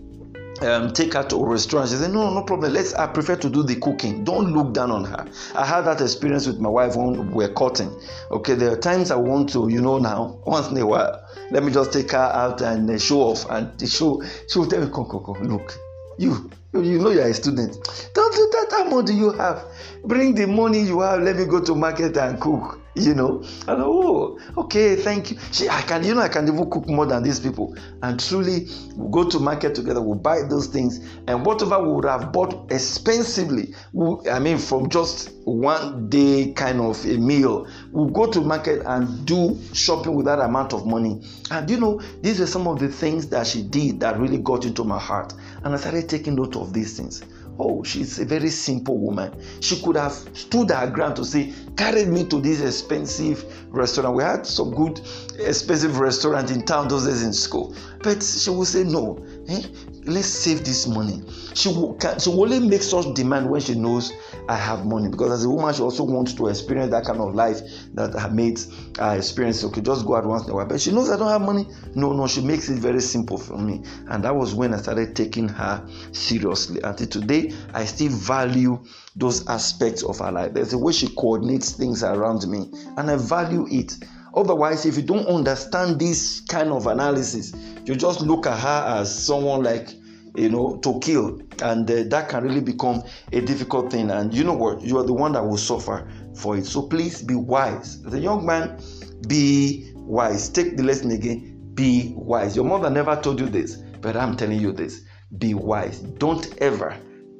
um, 0.61 0.93
take 0.93 1.13
her 1.13 1.23
to 1.23 1.35
a 1.37 1.47
restaurant. 1.47 1.89
She 1.89 1.95
said, 1.95 2.11
No, 2.11 2.33
no 2.33 2.43
problem. 2.43 2.73
Let's. 2.73 2.93
I 2.93 3.07
prefer 3.07 3.35
to 3.37 3.49
do 3.49 3.63
the 3.63 3.75
cooking. 3.75 4.23
Don't 4.23 4.53
look 4.53 4.73
down 4.73 4.91
on 4.91 5.05
her. 5.05 5.25
I 5.55 5.65
had 5.65 5.81
that 5.81 6.01
experience 6.01 6.47
with 6.47 6.59
my 6.59 6.69
wife 6.69 6.95
when 6.95 7.31
we 7.31 7.45
were 7.45 7.53
cutting. 7.53 7.93
Okay, 8.31 8.55
there 8.55 8.71
are 8.71 8.77
times 8.77 9.11
I 9.11 9.15
want 9.15 9.49
to, 9.53 9.69
you 9.69 9.81
know, 9.81 9.97
now 9.97 10.39
once 10.45 10.69
in 10.69 10.77
a 10.77 10.85
while, 10.85 11.23
let 11.51 11.63
me 11.63 11.71
just 11.71 11.93
take 11.93 12.11
her 12.11 12.17
out 12.17 12.61
and 12.61 12.89
uh, 12.89 12.97
show 12.97 13.21
off. 13.21 13.45
And 13.49 13.89
show, 13.89 14.21
she 14.47 14.59
will 14.59 14.67
tell 14.67 14.81
me, 14.81 14.91
Come, 14.91 15.05
come, 15.09 15.23
come. 15.23 15.43
Look, 15.43 15.77
you, 16.17 16.49
you 16.73 16.99
know, 16.99 17.09
you're 17.09 17.27
a 17.27 17.33
student. 17.33 17.77
Don't 18.13 18.35
do 18.35 18.49
that. 18.51 18.67
How 18.71 18.83
much 18.85 19.05
do 19.05 19.13
you 19.13 19.31
have? 19.31 19.65
Bring 20.03 20.35
the 20.35 20.47
money 20.47 20.81
you 20.81 21.01
have. 21.01 21.21
Let 21.21 21.35
me 21.35 21.45
go 21.45 21.63
to 21.63 21.75
market 21.75 22.17
and 22.17 22.39
cook 22.39 22.78
you 22.95 23.13
know? 23.13 23.43
And 23.67 23.81
oh 23.81 24.39
okay 24.57 24.95
thank 24.95 25.31
you. 25.31 25.37
She 25.51 25.69
i 25.69 25.81
can 25.81 26.03
you 26.03 26.15
know 26.15 26.21
i 26.21 26.27
can 26.29 26.47
even 26.47 26.69
cook 26.69 26.87
more 26.87 27.05
than 27.05 27.23
these 27.23 27.39
people. 27.39 27.75
And 28.01 28.19
truly 28.19 28.67
we'll 28.95 29.09
go 29.09 29.29
to 29.29 29.39
market 29.39 29.75
together 29.75 30.01
we'll 30.01 30.15
buy 30.15 30.41
those 30.49 30.67
things. 30.67 30.99
And 31.27 31.45
whatever 31.45 31.81
we 31.81 31.93
would 31.93 32.05
have 32.05 32.31
bought 32.31 32.71
expensively 32.71 33.73
we'll, 33.93 34.21
i 34.31 34.39
mean 34.39 34.57
from 34.57 34.89
just 34.89 35.31
one 35.45 36.09
day 36.09 36.51
kind 36.53 36.79
of 36.79 37.03
a 37.05 37.17
meal 37.17 37.67
we'll 37.91 38.09
go 38.09 38.29
to 38.31 38.41
market 38.41 38.83
and 38.85 39.25
do 39.25 39.59
shopping 39.73 40.15
with 40.15 40.25
that 40.25 40.39
amount 40.39 40.73
of 40.73 40.85
money. 40.85 41.21
And 41.51 41.69
you 41.69 41.79
know 41.79 42.01
these 42.21 42.39
were 42.39 42.47
some 42.47 42.67
of 42.67 42.79
the 42.79 42.87
things 42.87 43.27
that 43.29 43.47
she 43.47 43.63
did 43.63 43.99
that 44.01 44.19
really 44.19 44.37
got 44.37 44.65
into 44.65 44.83
my 44.83 44.99
heart. 44.99 45.33
And 45.63 45.73
i 45.73 45.77
started 45.77 46.09
taking 46.09 46.35
note 46.35 46.55
of 46.55 46.73
these 46.73 46.97
things 46.97 47.23
Oh, 47.61 47.83
she's 47.83 48.19
a 48.19 48.25
very 48.25 48.49
simple 48.49 48.97
woman. 48.97 49.33
She 49.59 49.81
could 49.81 49.97
have 49.97 50.13
stood 50.33 50.71
her 50.71 50.89
ground 50.89 51.17
to 51.17 51.25
say, 51.25 51.53
carried 51.75 52.07
me 52.07 52.25
to 52.27 52.39
this 52.39 52.61
expensive 52.61 53.43
restaurant. 53.69 54.15
We 54.15 54.23
had 54.23 54.47
some 54.47 54.71
good 54.73 55.01
expensive 55.37 55.99
restaurant 55.99 56.51
in 56.51 56.63
town 56.63 56.87
those 56.87 57.05
days 57.05 57.21
in 57.21 57.33
school. 57.33 57.75
But 58.01 58.23
she 58.23 58.49
will 58.49 58.63
say, 58.65 58.85
no, 58.85 59.23
eh? 59.49 59.63
let's 60.05 60.27
save 60.27 60.63
this 60.63 60.87
money. 60.87 61.21
She 61.53 61.67
will, 61.69 61.95
can, 61.95 62.17
she 62.19 62.29
will 62.29 62.43
only 62.43 62.59
make 62.59 62.81
such 62.81 63.13
demand 63.13 63.49
when 63.49 63.59
she 63.59 63.75
knows 63.75 64.13
I 64.49 64.55
have 64.55 64.83
money. 64.83 65.09
Because 65.09 65.31
as 65.31 65.43
a 65.45 65.49
woman, 65.49 65.73
she 65.75 65.83
also 65.83 66.03
wants 66.03 66.33
to 66.33 66.47
experience 66.47 66.89
that 66.89 67.05
kind 67.05 67.21
of 67.21 67.35
life 67.35 67.61
that 67.93 68.19
her 68.19 68.29
mates 68.31 68.67
are 68.97 69.15
experiencing. 69.15 69.69
Okay, 69.69 69.81
just 69.81 70.07
go 70.07 70.15
out 70.15 70.25
once 70.25 70.45
in 70.45 70.49
a 70.49 70.55
while. 70.55 70.65
But 70.65 70.81
she 70.81 70.91
knows 70.91 71.11
I 71.11 71.17
don't 71.17 71.29
have 71.29 71.41
money. 71.41 71.67
No, 71.93 72.13
no, 72.13 72.27
she 72.27 72.41
makes 72.41 72.67
it 72.67 72.79
very 72.79 72.99
simple 72.99 73.37
for 73.37 73.59
me. 73.59 73.83
And 74.07 74.23
that 74.23 74.35
was 74.35 74.55
when 74.55 74.73
I 74.73 74.77
started 74.77 75.15
taking 75.15 75.47
her 75.49 75.87
seriously. 76.13 76.81
Until 76.83 77.05
today, 77.05 77.53
I 77.75 77.85
still 77.85 78.11
value 78.11 78.83
those 79.15 79.47
aspects 79.47 80.01
of 80.01 80.17
her 80.17 80.31
life. 80.31 80.53
There's 80.53 80.73
a 80.73 80.79
way 80.79 80.93
she 80.93 81.09
coordinates 81.09 81.73
things 81.73 82.03
around 82.03 82.47
me, 82.47 82.71
and 82.97 83.11
I 83.11 83.17
value 83.17 83.67
it. 83.69 83.93
Otherwise, 84.33 84.85
if 84.85 84.95
you 84.95 85.03
don't 85.03 85.27
understand 85.27 85.99
this 85.99 86.41
kind 86.41 86.69
of 86.69 86.87
analysis, 86.87 87.53
you 87.85 87.95
just 87.95 88.21
look 88.21 88.47
at 88.47 88.59
her 88.59 88.99
as 88.99 89.25
someone 89.25 89.63
like 89.63 89.89
you 90.35 90.49
know 90.49 90.77
to 90.77 90.99
kill. 90.99 91.41
And 91.61 91.89
uh, 91.89 92.03
that 92.07 92.29
can 92.29 92.43
really 92.43 92.61
become 92.61 93.03
a 93.31 93.41
difficult 93.41 93.91
thing. 93.91 94.11
And 94.11 94.33
you 94.33 94.43
know 94.43 94.53
what? 94.55 94.81
You 94.81 94.97
are 94.97 95.03
the 95.03 95.13
one 95.13 95.33
that 95.33 95.45
will 95.45 95.57
suffer 95.57 96.09
for 96.35 96.57
it. 96.57 96.65
So 96.65 96.83
please 96.83 97.21
be 97.21 97.35
wise. 97.35 98.03
A 98.05 98.19
young 98.19 98.45
man 98.45 98.81
be 99.27 99.91
wise. 99.95 100.49
Take 100.49 100.77
the 100.77 100.83
lesson 100.83 101.11
again. 101.11 101.71
Be 101.73 102.13
wise. 102.15 102.55
Your 102.55 102.65
mother 102.65 102.89
never 102.89 103.15
told 103.15 103.39
you 103.39 103.47
this 103.47 103.83
but 104.01 104.15
i'm 104.15 104.35
telling 104.35 104.59
you 104.59 104.71
this. 104.71 105.01
Be 105.37 105.53
wise. 105.53 105.99
Don't 105.99 106.57
ever 106.59 106.97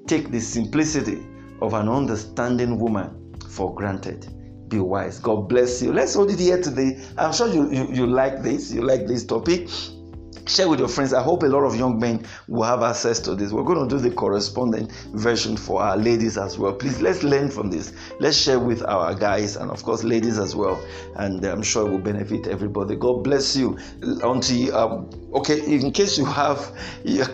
take 0.07 0.31
the 0.31 0.39
simplicity 0.39 1.25
of 1.61 1.73
an 1.73 1.89
understanding 1.89 2.79
woman 2.79 3.35
for 3.49 3.73
granted. 3.73 4.27
Be 4.69 4.79
wise. 4.79 5.19
God 5.19 5.49
bless 5.49 5.81
you. 5.81 5.91
Let's 5.91 6.13
hold 6.13 6.29
it 6.31 6.39
here 6.39 6.61
today. 6.61 7.03
I'm 7.17 7.33
sure 7.33 7.47
you, 7.47 7.71
you, 7.71 7.87
you 7.91 8.07
like 8.07 8.43
this. 8.43 8.71
You 8.71 8.81
like 8.83 9.07
this 9.07 9.25
topic 9.25 9.67
share 10.49 10.67
with 10.67 10.79
your 10.79 10.87
friends. 10.87 11.13
I 11.13 11.21
hope 11.21 11.43
a 11.43 11.47
lot 11.47 11.63
of 11.63 11.75
young 11.75 11.99
men 11.99 12.25
will 12.47 12.63
have 12.63 12.81
access 12.81 13.19
to 13.21 13.35
this. 13.35 13.51
We're 13.51 13.63
going 13.63 13.87
to 13.87 13.95
do 13.95 14.01
the 14.01 14.13
corresponding 14.13 14.89
version 15.13 15.55
for 15.55 15.81
our 15.81 15.95
ladies 15.95 16.37
as 16.37 16.57
well. 16.57 16.73
Please 16.73 17.01
let's 17.01 17.23
learn 17.23 17.49
from 17.49 17.69
this. 17.69 17.93
Let's 18.19 18.37
share 18.37 18.59
with 18.59 18.83
our 18.83 19.13
guys 19.13 19.55
and 19.55 19.69
of 19.69 19.83
course 19.83 20.03
ladies 20.03 20.39
as 20.39 20.55
well. 20.55 20.83
And 21.15 21.43
I'm 21.45 21.61
sure 21.61 21.87
it 21.87 21.91
will 21.91 21.99
benefit 21.99 22.47
everybody. 22.47 22.95
God 22.95 23.23
bless 23.23 23.55
you. 23.55 23.77
Auntie, 24.23 24.71
um, 24.71 25.09
okay, 25.33 25.59
in 25.61 25.91
case 25.91 26.17
you 26.17 26.25
have 26.25 26.75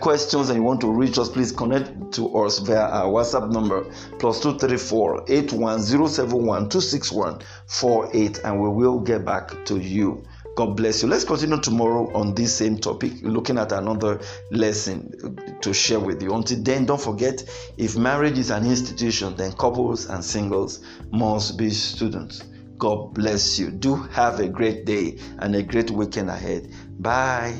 questions 0.02 0.50
and 0.50 0.58
you 0.58 0.64
want 0.64 0.82
to 0.82 0.92
reach 0.92 1.18
us, 1.18 1.30
please 1.30 1.52
connect 1.52 2.12
to 2.14 2.36
us 2.38 2.60
via 2.60 2.82
our 2.82 3.08
WhatsApp 3.08 3.52
number 3.52 3.84
plus 4.20 4.42
234 4.42 5.26
81071 5.30 6.70
261 6.70 7.42
48 7.68 8.40
and 8.44 8.62
we 8.62 8.70
will 8.70 9.00
get 9.00 9.24
back 9.24 9.66
to 9.66 9.78
you. 9.80 10.24
God 10.56 10.78
bless 10.78 11.04
you. 11.04 11.10
Let's 11.10 11.26
continue 11.26 11.60
tomorrow 11.60 12.10
on 12.14 12.34
this 12.34 12.56
same 12.56 12.78
topic, 12.78 13.12
looking 13.22 13.58
at 13.58 13.74
another 13.74 14.22
lesson 14.52 15.38
to 15.62 15.74
share 15.74 16.00
with 16.00 16.24
you. 16.24 16.34
Until 16.34 16.62
then, 16.64 16.86
don't 16.86 17.02
forget 17.02 17.44
if 17.78 17.98
marriage 17.98 18.38
is 18.38 18.52
an 18.52 18.66
institution, 18.66 19.36
then 19.36 19.52
couples 19.54 20.06
and 20.06 20.24
singles 20.24 20.80
must 21.12 21.58
be 21.58 21.70
students. 21.70 22.42
God 22.78 23.14
bless 23.14 23.60
you. 23.60 23.70
Do 23.70 23.96
have 23.96 24.40
a 24.40 24.48
great 24.48 24.86
day 24.86 25.18
and 25.40 25.56
a 25.56 25.64
great 25.64 25.92
weekend 25.92 26.30
ahead. 26.30 26.72
Bye. 27.00 27.54